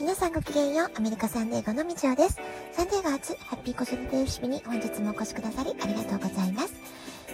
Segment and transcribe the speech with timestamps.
[0.00, 0.90] 皆さんごきげんよう。
[0.96, 2.38] アメリカサンデーゴのみちおです。
[2.70, 6.74] サンデーゴ初ハッピー子育て節日に本日もお越しくださりありがとうございます。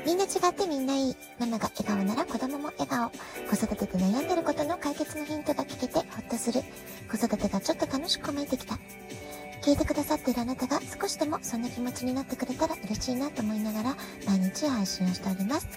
[0.07, 1.17] みんな違ってみんないい。
[1.39, 3.11] ママが笑顔なら子供も笑顔。
[3.11, 6.63] 子育てで悩んでることの解決のヒントが聞けてほっとする。
[7.11, 8.79] 子育てがちょっと楽しく思えてきた。
[9.63, 13.97] 聞いてくださっているあなたが少しでもそんな気持ちになってくれたら嬉しいなと思いながら
[14.27, 15.69] 毎日配信をしております。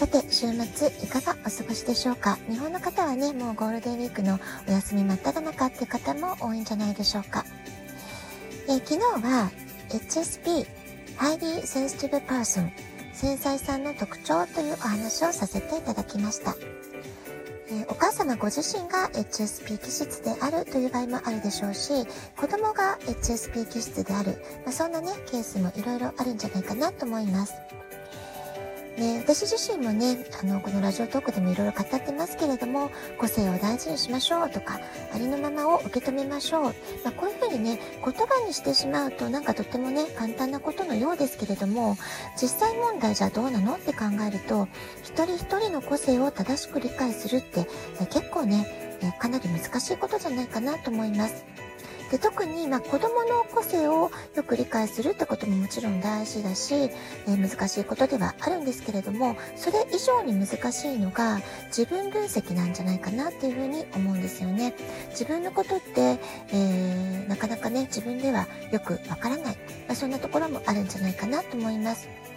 [0.00, 2.38] さて、週末いかがお過ごしでしょうか？
[2.48, 7.44] 日本の方はね、もうゴールデンウィークのお休み真っ只中っていう方も多いんじゃないでしょうか。
[8.66, 9.50] え、昨日は
[9.90, 10.66] HSP、
[11.18, 12.70] Highly Sensitive Person、
[13.12, 16.56] 繊細さんの特徴というお話をさせていただきました。
[17.70, 22.06] え、お母様ご自身が HSP 気質であるという場合もあるでしょうし、
[22.38, 27.52] 子供が HSP 気質である、まあ、そんなね、ケースもいろいろあるんじゃないかなと思います。
[29.00, 34.78] ね、私自身もね、あの、このラジオトークでもいろいろ語ってますけれども、個性を大事にしましょうとか、
[35.14, 36.62] ありのままを受け止めましょう。
[37.02, 41.96] まあ、こういうふうにね、言葉にしてしまうとなんかとってもね、簡単なことのようですけれども、
[42.40, 43.76] 実際問題じゃどうなの？
[43.76, 44.68] って考えると、
[45.02, 47.66] 一人一人の個性を正しく理解するって、
[48.10, 51.46] 結構ね、かなり難しいことじゃないかなと思います。
[52.10, 64.74] で特に、まあ、子供の個性をよく理解するってことももちろん大事だし、えー、難しいことではあるんですけれどもそれ以上に難しいのが自分分析なんじゃないかなっていうふうに思うんですよね。
[65.10, 66.18] 自分のことって、
[66.52, 72.29] えー、なかなかね自分ではよくわからない、まあ、そんなところもあるんじゃないかなと思います。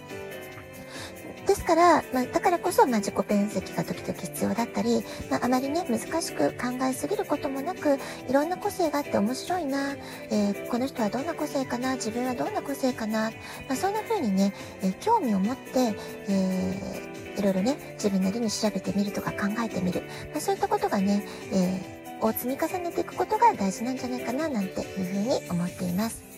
[1.64, 7.98] ですから、まあ、だからこそ、まあ、自己分析が時々必要だったり、まあ、あまりね、難しく考えすぎることもなく、
[8.28, 9.96] いろんな個性があって面白いな、
[10.30, 13.30] えー、この人はどんな個性かな、自分はどんな個性かな、
[13.66, 15.94] まあ、そんな風にね、えー、興味を持って、
[16.28, 20.02] えー、いろいろね、自分なりに調べてみるとか考えてみる。
[20.32, 26.34] まあ、そういったことがね、えー、を積み重ねていくことが大事なんじゃないかな、なんていうふうに思っています。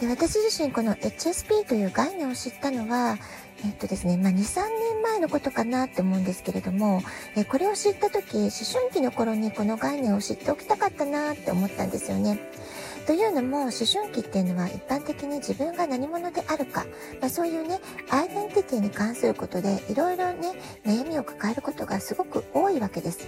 [0.00, 3.18] で私自身この HSP という概念を知ったのは、
[3.64, 4.60] えっとですね、まあ、2、3
[4.94, 7.02] 年前のことかなって思うんですけれども、
[7.36, 12.38] えこれを知った時、思春期の頃にこの概念を知っておきたかったなって思ったんですよね。
[13.06, 16.84] というのも、思春期っていうのは一般的に自分が何者であるか、
[17.20, 17.80] まあ、そういうね、
[18.10, 20.52] アイデンティティに関することで、いろいろね、
[20.84, 23.26] 悩みを抱えることがすごく多いわけです。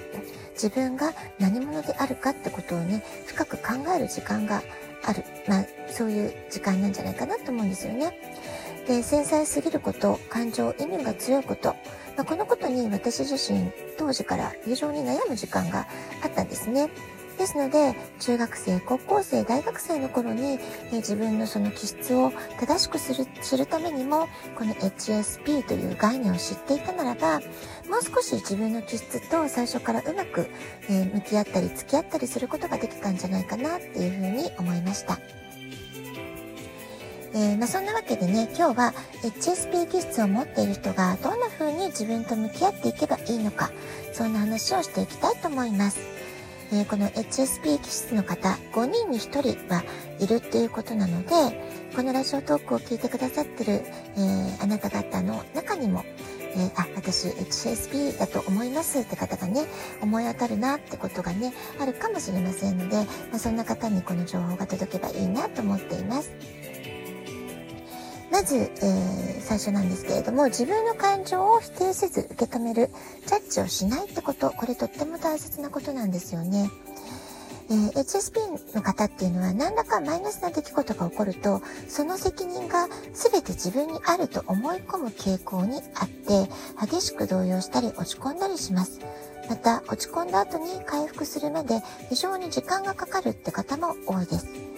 [0.53, 4.63] 自分が何者であるかってことをね、深く考える時間が
[5.05, 5.25] ある。
[5.49, 8.15] まあ、そういう時間なんじゃないかなと思うんですよね。
[8.87, 11.77] で、繊細すぎること、感情、意味が強いこと、
[12.17, 15.87] まあ、このことに私自身当時から非常に悩む時間が
[16.23, 16.91] あったんですね。
[17.41, 20.59] ですので、中学生、高校生、大学生の頃に、
[20.93, 27.41] え自分のその気質を正しくする、知るためにも、この HSP という概念を知っていたならば、
[27.89, 30.51] もう少し自分の気質と最初からうまく、
[30.91, 35.19] え、向き合ったり付き合ったりすることができたんじゃないかなっていうふうに思いました。
[37.33, 43.71] えー、まあ、そんなわけでね、今日は HSP 気質を持っている人がどんな風に自分と向き合っていけばいいのか、
[44.13, 46.01] そんな話をしていきたいと思います。
[46.73, 49.85] えー、この HSP 気質の方、5人に1人は
[50.19, 51.31] いるっていうことなので、
[51.95, 53.83] このラジオトークを聞いてくださってる、
[54.17, 56.05] えー、あなた方の中にも、
[56.57, 59.67] えー、あ、私 HSP だと思いますって方がね、
[60.03, 63.05] 思い当たるなってことがね、あるかもしれませんので、ま
[63.35, 66.33] あ、そんな方にこの情報が届けばいいなと思っています。
[68.41, 72.89] まず、えー、最初なんですけれども、自分の感情を否定せず受け止める、
[73.27, 76.71] ジャッジをしないってこと、これとっても大切なことなんですよね。
[77.69, 86.51] えー、HSP の方っていうのは何らかマイナスな出来事が起こると、その責任が全て自分にあると思い込む傾向にあって、
[86.81, 89.01] 激しく動揺したり落ち込んだりします。
[89.51, 94.70] また、落ち込んだ後に回復するまで非常に時間がかかるって方も多いです。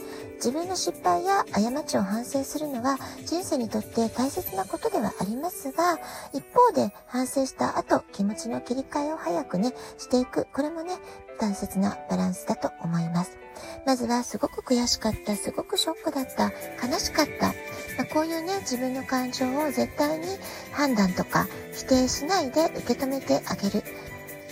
[0.42, 6.00] 自分の失敗や過ちを反省するのは人生にとって大切なことではありますが、
[6.32, 10.48] 一方で反省した後、気持ちの切り替えを早くね、していく。
[10.53, 10.98] これもね、
[11.39, 13.39] 大切なバランスだと思います。
[13.86, 16.50] まずはすごく悔しかった、すごくショックだった、
[16.84, 17.47] 悲しかった。
[17.47, 17.53] ま
[18.00, 20.27] あ、こういうね、自分の感情を絶対に
[20.72, 23.84] 判断とか否定しないで受け止めてあげる。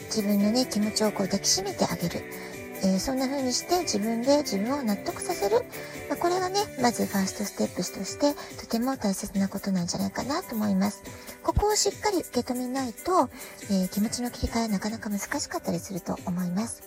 [0.04, 2.24] 自分のね、気持ちをこう抱きしめてあげる。
[2.82, 5.56] えー、そんな風にして自分で自分を納得させる。
[6.08, 11.02] まあ、これがね、まずファーストステップとしてとても大切なことなんじゃないかなと思います。
[11.42, 13.28] ここをしっかり受け止めないと、
[13.70, 16.82] えー、気持ちの切り替えなかなか難しかったりすると思います。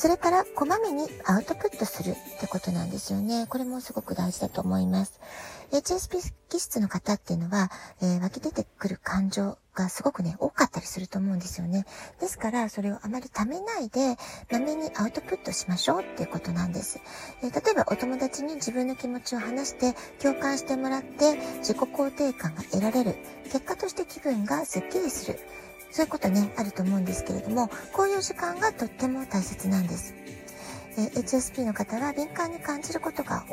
[0.00, 3.46] それから、こまめにアウトプットするってことなんですよね。
[3.46, 5.20] これもすごく大事だと思います。
[5.72, 7.70] HSP 気質の方っていうのは、
[8.00, 11.84] えー、湧き出てくる感情がすごくね、多かったりすると思うんですよね。
[12.18, 14.16] ですから、それをあまり溜めないで、
[14.50, 16.98] まめにアウトプットしましょうっていうことなんです。
[17.42, 23.16] えー、例えば、お友達に自分の気持ちを話して、共感してもらって、自己肯定感が得られる。
[23.44, 25.38] 結果として気分がスッキリする。
[25.90, 30.14] そういうことね、あると思うんですけれども、こういう時間がとっても大切なんです。
[30.96, 33.44] え HSP の方は敏感に感じることが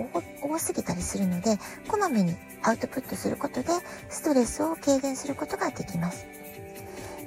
[0.41, 1.57] 多すぎたりするので、
[1.87, 3.69] こまめにアウトプットすることで
[4.09, 6.25] ストレスを軽減することができます。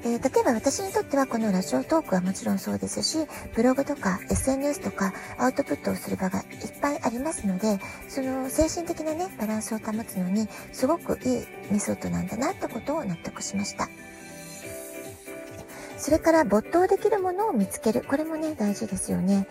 [0.02, 3.18] えー、例えば私にとってはこのラジオトークはもちろんそうですし、
[3.54, 6.46] ブログとか SNS とかアウトプットをする場がいっ
[6.80, 7.78] ぱいありますので、
[8.08, 13.90] その精神的なね、バランスを保つのにすごくいいメソッドなんだなってことを納得しました。
[16.00, 18.02] それから没頭できるものを見つける。
[18.08, 19.46] これもね、大事ですよね。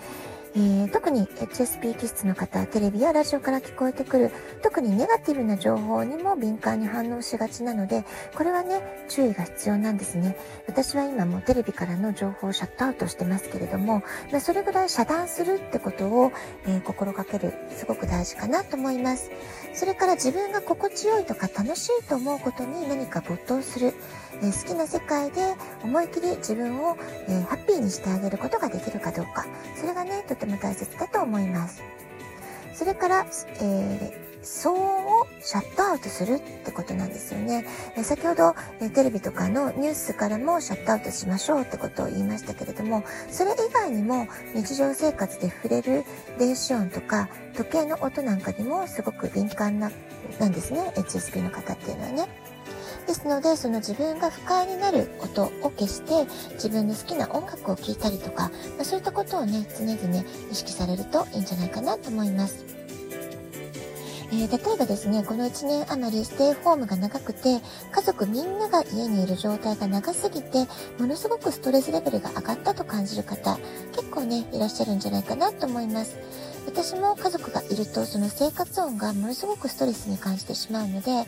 [0.56, 4.32] えー、特に HSP 気質の方、テレビやラジオから聞こえてくる、
[4.64, 8.04] 特にネガティブな情報にも敏感に反応しがちなので、
[8.36, 10.36] これはね、注意が必要なんですね。
[10.68, 14.02] 私は今もテレビからの情報をシャットアウトしてますけれども、
[14.32, 16.32] まあ、それぐらい遮断するってことを、
[16.66, 19.30] えー、心がける、すごく大事かなと思います。
[19.74, 23.94] それから自分が心地よいとか楽しいと思うことに何か没頭する。
[24.42, 25.54] えー、好きな世界で
[25.84, 26.98] 思い切り自分を、
[27.28, 29.12] え、ハッピーにしてあげることができるか
[30.60, 31.82] 大切だと思います。
[32.74, 33.26] それから、
[33.62, 37.66] えー騒音をシャットアウトするってことなんですよね。
[37.98, 46.06] え先ほど、えテレビとかのニュースからもシャットアウトしましょうってことを言いましたけれども、それ以外にも日常生活で触れる
[46.38, 49.92] 電子音とか時計の音なんかにもすごく敏感な、
[50.40, 50.94] なんですね。
[50.96, 52.28] HSP の方っていうのはね。
[53.10, 62.64] ですので、その自分が不快になる音を消して、自分の好きな音楽を聴いたりとか、まあ、そういったことをね、常々意識されるといいんじゃないかなと思います。
[64.32, 67.62] えー、例えばですね、この1年余りステイホームが長くて、
[67.92, 70.68] 家族みんなが家にいる状態が長すぎて、
[71.00, 73.58] ものすごくストレスレベルが上がったと感じる方、
[73.92, 76.16] 結構ね、いらっしゃるんじゃないかなと思います。
[76.70, 81.26] 私も家族がいるとその生活音がものすごくストレスに感じてしまうので、え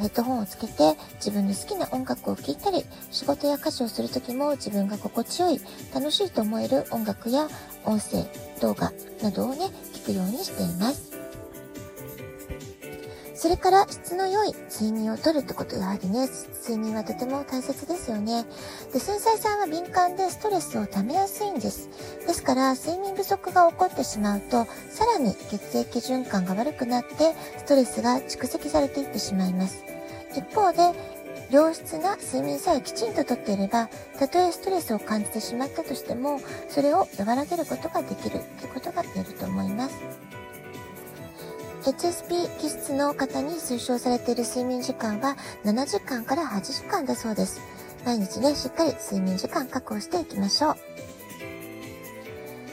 [0.00, 5.60] ヘッドホンをつけて自分の好きな音楽を聴いたり、仕事や歌詞をする時も自分が心地よい、
[5.92, 7.48] 楽しいと思える音楽や
[7.84, 8.24] 音声、
[8.60, 8.92] 動画
[9.22, 11.15] などをね、聞くようにしています。
[13.46, 16.26] それから質の良い睡眠をとるってことやはりね、
[16.68, 18.44] 睡眠はとても大切ですよね。
[18.92, 21.88] で、繊細さんは敏感でストレスを溜めやすいんです。
[22.26, 29.84] ですから、睡眠不足が起こってしまうと、さらに血液循環が悪くなって、ストレスが蓄積されていってしまいます。
[30.32, 30.90] 一方で、
[31.48, 33.88] 良質な睡眠さえきちんととっていれば、
[34.18, 40.35] たとえストレスを感じてしまったとしても、それを和らげることができるということが言えると思います。
[41.86, 47.60] HSP 気質の方に推奨されている睡眠時間は7時間から8時間だそうです。
[48.04, 50.76] 毎日ね、しっかり睡眠時間確保していきましょう。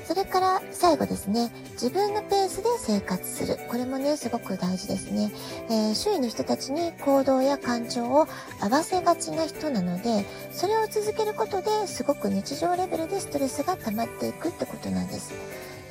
[0.07, 3.59] それから最後ですね、自分のペースで生活する。
[3.69, 5.31] これもね、すごく大事ですね。
[5.69, 8.27] えー、周囲の人たちに行動や感情を
[8.61, 15.33] 合わせがちな人なので、それを続けることですごく日常レベルでストレスが溜まっていくってことなんです。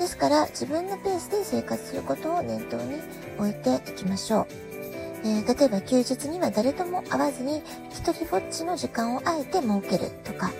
[0.02, 3.00] ですから自分のペースで生活することを念頭に
[3.38, 4.46] 置いていきましょう。
[5.24, 10.50] えー、例えば休日には誰とも会わずに一人ぼっちの時間をあえて設けるとか、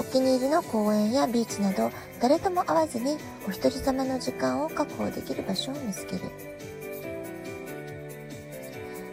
[0.00, 1.90] お気に入りの公園やビーチなど
[2.22, 6.22] 誰とも会わずにお一人様の時間を確保できる場所を見つける。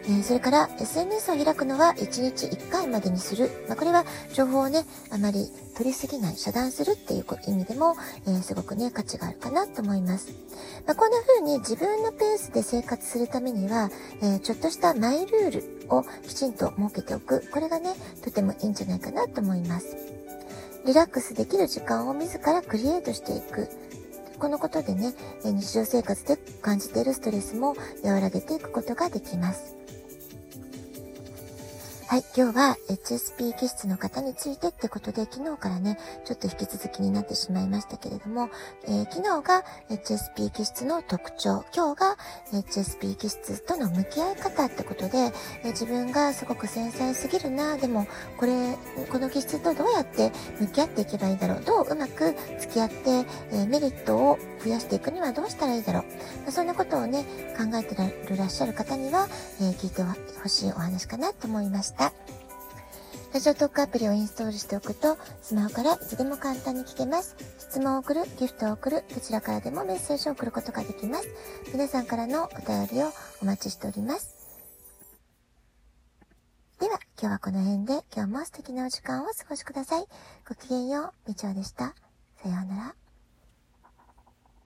[0.08, 3.50] え、それから SNS を開くのは1日1回までにする。
[3.68, 7.96] まあ、これは情報をね、あまり取りすぎない、遮断するっていう意味でも、
[8.26, 10.32] え、すごくね、価値があるかなと思います。
[10.86, 13.90] まあ、こんな風に自分のペースで生活するためには、
[14.22, 17.44] え、ちょっとしたマイルールをきちんと設けておく。
[17.50, 19.96] これがね、とてもいいんじゃないかなと思います。
[20.86, 23.68] リラックスできる時間を自らクリエイトしていく。
[24.38, 25.14] このことでね、
[25.44, 27.74] 日常生活で感じているストレスも
[28.04, 29.76] 和らげていくことができます。
[32.16, 38.48] はい、今日は HSP 気質の方についてってことで、昨日からね、ちょっと引き続きになってしまいましたけれども、
[38.84, 42.16] えー、昨日が HSP 気質の特徴、今日が
[42.54, 48.06] HSP 気質との向き合い方ってことで、えー、自分がすごく繊細すぎるな、でも、
[48.38, 48.78] これ、
[49.12, 56.02] この気質とどうやって向き合っていけばいいだろう、どううまく付き合って、えー、メリットを増やしていくにはどうしたらいいだろう。
[56.44, 57.26] まあ、そんなことをね、
[57.58, 57.94] 考えて
[58.34, 59.28] らっしゃる方には、
[59.60, 62.05] え聞いてほしいお話かなと思いました。
[63.32, 67.36] ラジオトークアプリをインストールしておくと、スマホからいつでも簡単に聞けます。
[67.58, 71.28] 質問を送る、ギフトを送る、どちらからでもメッセージを送ることができます。
[71.72, 74.34] 皆さんからのお便りをお待ちしております。
[76.80, 80.06] では、今日はこの辺で、今日も素敵なお時間をお過ごしください。
[80.48, 81.94] ごきげんよう、みちおでした。
[82.42, 83.05] さようなら。